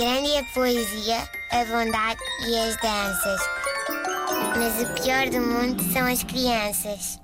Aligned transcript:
Grande 0.00 0.30
é 0.30 0.38
a 0.38 0.44
poesia, 0.44 1.18
a 1.52 1.64
bondade 1.66 2.20
e 2.48 2.58
as 2.58 2.74
danças. 2.76 3.40
Mas 4.56 4.80
o 4.80 4.94
pior 4.94 5.28
do 5.28 5.46
mundo 5.46 5.82
são 5.92 6.06
as 6.06 6.22
crianças. 6.22 7.20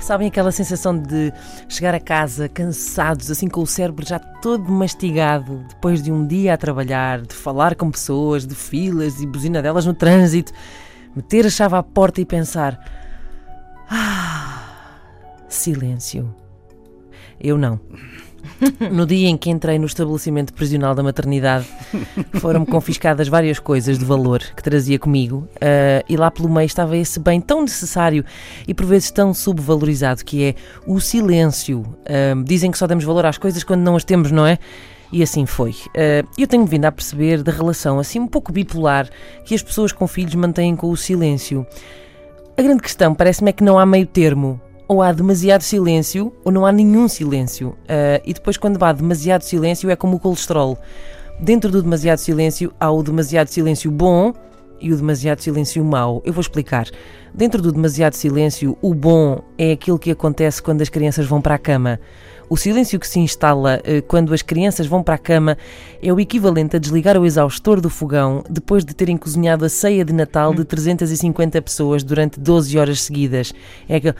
Sabem 0.00 0.28
aquela 0.28 0.50
sensação 0.50 0.96
de 0.96 1.30
chegar 1.68 1.94
a 1.94 2.00
casa 2.00 2.48
cansados, 2.48 3.30
assim 3.30 3.46
com 3.46 3.60
o 3.60 3.66
cérebro 3.66 4.06
já 4.08 4.18
todo 4.18 4.72
mastigado, 4.72 5.62
depois 5.68 6.02
de 6.02 6.10
um 6.10 6.26
dia 6.26 6.54
a 6.54 6.56
trabalhar, 6.56 7.20
de 7.20 7.34
falar 7.34 7.74
com 7.74 7.90
pessoas, 7.90 8.46
de 8.46 8.54
filas 8.54 9.20
e 9.20 9.26
buzina 9.26 9.60
delas 9.60 9.84
no 9.84 9.92
trânsito, 9.92 10.50
meter 11.14 11.44
a 11.44 11.50
chave 11.50 11.74
à 11.74 11.82
porta 11.82 12.22
e 12.22 12.24
pensar: 12.24 12.82
Ah, 13.90 14.62
silêncio. 15.46 16.34
Eu 17.38 17.58
não. 17.58 17.80
No 18.90 19.06
dia 19.06 19.28
em 19.28 19.36
que 19.36 19.50
entrei 19.50 19.78
no 19.78 19.86
estabelecimento 19.86 20.52
prisional 20.52 20.94
da 20.94 21.02
maternidade, 21.02 21.66
foram-me 22.34 22.66
confiscadas 22.66 23.28
várias 23.28 23.58
coisas 23.58 23.98
de 23.98 24.04
valor 24.04 24.40
que 24.40 24.62
trazia 24.62 24.98
comigo, 24.98 25.48
uh, 25.56 26.04
e 26.08 26.16
lá 26.16 26.30
pelo 26.30 26.48
meio 26.48 26.66
estava 26.66 26.96
esse 26.96 27.18
bem 27.18 27.40
tão 27.40 27.62
necessário 27.62 28.24
e 28.66 28.74
por 28.74 28.86
vezes 28.86 29.10
tão 29.10 29.32
subvalorizado 29.32 30.24
que 30.24 30.44
é 30.44 30.54
o 30.86 31.00
silêncio. 31.00 31.80
Uh, 31.80 32.42
dizem 32.44 32.70
que 32.70 32.78
só 32.78 32.86
damos 32.86 33.04
valor 33.04 33.26
às 33.26 33.38
coisas 33.38 33.64
quando 33.64 33.80
não 33.80 33.96
as 33.96 34.04
temos, 34.04 34.30
não 34.30 34.46
é? 34.46 34.58
E 35.12 35.22
assim 35.22 35.44
foi. 35.44 35.70
Uh, 35.70 36.26
eu 36.38 36.46
tenho 36.46 36.64
vindo 36.64 36.84
a 36.84 36.92
perceber 36.92 37.42
da 37.42 37.50
relação 37.50 37.98
assim 37.98 38.20
um 38.20 38.28
pouco 38.28 38.52
bipolar 38.52 39.08
que 39.44 39.54
as 39.54 39.62
pessoas 39.62 39.92
com 39.92 40.06
filhos 40.06 40.34
mantêm 40.34 40.76
com 40.76 40.90
o 40.90 40.96
silêncio. 40.96 41.66
A 42.56 42.62
grande 42.62 42.82
questão 42.82 43.14
parece-me 43.14 43.50
é 43.50 43.52
que 43.52 43.64
não 43.64 43.78
há 43.78 43.86
meio 43.86 44.06
termo 44.06 44.60
ou 44.90 45.00
há 45.02 45.12
demasiado 45.12 45.62
silêncio 45.62 46.32
ou 46.44 46.50
não 46.50 46.66
há 46.66 46.72
nenhum 46.72 47.06
silêncio. 47.06 47.68
Uh, 47.68 48.20
e 48.24 48.34
depois, 48.34 48.56
quando 48.56 48.82
há 48.84 48.92
demasiado 48.92 49.42
silêncio, 49.42 49.88
é 49.88 49.94
como 49.94 50.16
o 50.16 50.18
colesterol. 50.18 50.76
Dentro 51.38 51.70
do 51.70 51.80
demasiado 51.80 52.18
silêncio, 52.18 52.72
há 52.80 52.90
o 52.90 53.00
demasiado 53.00 53.46
silêncio 53.46 53.88
bom 53.88 54.34
e 54.80 54.92
o 54.92 54.96
demasiado 54.96 55.42
silêncio 55.42 55.84
mau. 55.84 56.20
Eu 56.24 56.32
vou 56.32 56.40
explicar. 56.40 56.88
Dentro 57.32 57.62
do 57.62 57.70
demasiado 57.70 58.14
silêncio, 58.14 58.76
o 58.82 58.92
bom 58.92 59.40
é 59.56 59.70
aquilo 59.70 59.96
que 59.96 60.10
acontece 60.10 60.60
quando 60.60 60.82
as 60.82 60.88
crianças 60.88 61.24
vão 61.24 61.40
para 61.40 61.54
a 61.54 61.58
cama. 61.58 62.00
O 62.48 62.56
silêncio 62.56 62.98
que 62.98 63.06
se 63.06 63.20
instala 63.20 63.80
uh, 63.86 64.02
quando 64.08 64.34
as 64.34 64.42
crianças 64.42 64.88
vão 64.88 65.04
para 65.04 65.14
a 65.14 65.18
cama 65.18 65.56
é 66.02 66.12
o 66.12 66.18
equivalente 66.18 66.74
a 66.74 66.80
desligar 66.80 67.16
o 67.16 67.24
exaustor 67.24 67.80
do 67.80 67.88
fogão 67.88 68.42
depois 68.50 68.84
de 68.84 68.92
terem 68.92 69.16
cozinhado 69.16 69.64
a 69.64 69.68
ceia 69.68 70.04
de 70.04 70.12
Natal 70.12 70.52
de 70.52 70.64
350 70.64 71.62
pessoas 71.62 72.02
durante 72.02 72.40
12 72.40 72.76
horas 72.76 73.02
seguidas. 73.02 73.52
É 73.88 73.94
aquele 73.94 74.16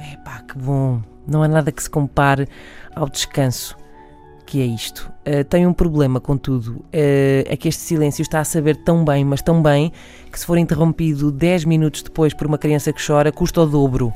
Epá, 0.00 0.42
que 0.42 0.58
bom! 0.58 1.00
Não 1.26 1.42
há 1.42 1.48
nada 1.48 1.72
que 1.72 1.82
se 1.82 1.90
compare 1.90 2.48
ao 2.94 3.08
descanso 3.08 3.76
que 4.46 4.62
é 4.62 4.64
isto. 4.64 5.12
Uh, 5.26 5.68
um 5.68 5.72
problema, 5.72 6.20
contudo, 6.20 6.76
uh, 6.76 6.84
é 6.92 7.56
que 7.56 7.68
este 7.68 7.82
silêncio 7.82 8.22
está 8.22 8.40
a 8.40 8.44
saber 8.44 8.76
tão 8.76 9.04
bem, 9.04 9.24
mas 9.24 9.42
tão 9.42 9.60
bem, 9.60 9.92
que 10.30 10.38
se 10.38 10.46
for 10.46 10.56
interrompido 10.56 11.32
10 11.32 11.64
minutos 11.64 12.02
depois 12.02 12.32
por 12.32 12.46
uma 12.46 12.56
criança 12.56 12.92
que 12.92 13.04
chora, 13.04 13.32
custa 13.32 13.60
o 13.60 13.66
dobro. 13.66 14.12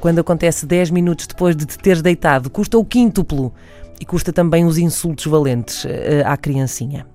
Quando 0.00 0.20
acontece 0.20 0.64
10 0.64 0.90
minutos 0.90 1.26
depois 1.26 1.56
de 1.56 1.66
te 1.66 1.76
teres 1.78 2.00
deitado, 2.00 2.48
custa 2.48 2.78
o 2.78 2.84
quíntuplo. 2.84 3.52
E 3.98 4.04
custa 4.04 4.30
também 4.30 4.66
os 4.66 4.78
insultos 4.78 5.26
valentes 5.26 5.84
uh, 5.84 5.88
à 6.26 6.36
criancinha. 6.36 7.06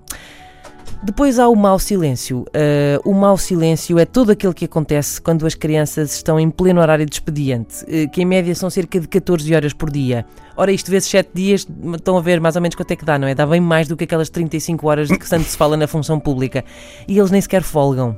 Depois 1.02 1.38
há 1.38 1.48
o 1.48 1.56
mau 1.56 1.78
silêncio. 1.78 2.40
Uh, 2.48 3.08
o 3.08 3.12
mau 3.12 3.36
silêncio 3.36 3.98
é 3.98 4.04
todo 4.04 4.30
aquele 4.30 4.54
que 4.54 4.64
acontece 4.64 5.20
quando 5.20 5.46
as 5.46 5.54
crianças 5.54 6.14
estão 6.14 6.38
em 6.38 6.50
pleno 6.50 6.80
horário 6.80 7.04
de 7.04 7.14
expediente, 7.14 7.84
uh, 7.84 8.10
que 8.10 8.22
em 8.22 8.24
média 8.24 8.54
são 8.54 8.70
cerca 8.70 9.00
de 9.00 9.08
14 9.08 9.54
horas 9.54 9.72
por 9.72 9.90
dia. 9.90 10.24
Ora, 10.56 10.70
isto 10.70 10.90
vezes 10.90 11.08
7 11.08 11.30
dias, 11.34 11.66
estão 11.94 12.16
a 12.16 12.20
ver 12.20 12.40
mais 12.40 12.56
ou 12.56 12.62
menos 12.62 12.76
quanto 12.76 12.90
é 12.90 12.96
que 12.96 13.04
dá, 13.04 13.18
não 13.18 13.26
é? 13.26 13.34
Dá 13.34 13.46
bem 13.46 13.60
mais 13.60 13.88
do 13.88 13.96
que 13.96 14.04
aquelas 14.04 14.30
35 14.30 14.88
horas 14.88 15.08
de 15.08 15.18
que 15.18 15.28
tanto 15.28 15.44
se 15.44 15.56
fala 15.56 15.76
na 15.76 15.86
função 15.86 16.20
pública. 16.20 16.64
E 17.08 17.18
eles 17.18 17.30
nem 17.30 17.40
sequer 17.40 17.62
folgam. 17.62 18.14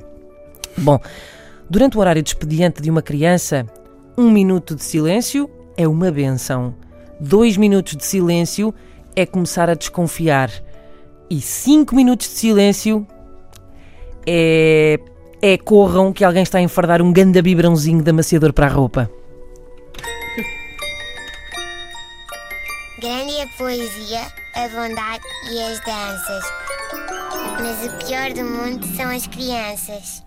Bom, 0.77 0.99
durante 1.69 1.97
o 1.97 1.99
horário 1.99 2.21
de 2.21 2.29
expediente 2.29 2.81
de 2.81 2.91
uma 2.91 3.01
criança, 3.01 3.65
um 4.17 4.29
minuto 4.29 4.75
de 4.75 4.83
silêncio 4.83 5.49
é 5.77 5.87
uma 5.87 6.11
benção. 6.11 6.75
Dois 7.19 7.57
minutos 7.57 7.95
de 7.95 8.05
silêncio 8.05 8.73
é 9.15 9.25
começar 9.25 9.69
a 9.69 9.73
desconfiar 9.73 10.51
e 11.29 11.41
5 11.41 11.95
minutos 11.95 12.27
de 12.27 12.33
silêncio 12.33 13.05
é, 14.27 14.99
é 15.41 15.57
corram 15.57 16.11
que 16.11 16.23
alguém 16.23 16.43
está 16.43 16.57
a 16.57 16.61
enfardar 16.61 17.01
um 17.01 17.11
ganda 17.11 17.41
biberãozinho 17.41 18.01
de 18.01 18.09
amaciador 18.09 18.53
para 18.53 18.67
a 18.67 18.69
roupa. 18.69 19.09
Grande 22.99 23.41
a 23.41 23.47
poesia, 23.57 24.21
a 24.55 24.67
bondade 24.69 25.23
e 25.51 25.61
as 25.61 25.79
danças. 25.81 26.43
Mas 27.61 27.85
o 27.85 28.05
pior 28.05 28.33
do 28.33 28.43
mundo 28.43 28.85
são 28.95 29.09
as 29.09 29.27
crianças. 29.27 30.23